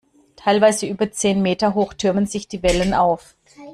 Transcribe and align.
Teilweise 0.35 0.87
über 0.87 1.11
zehn 1.11 1.43
Meter 1.43 1.75
hoch 1.75 1.93
türmen 1.93 2.25
sich 2.25 2.47
die 2.47 2.63
Wellen 2.63 2.95
auf. 2.95 3.35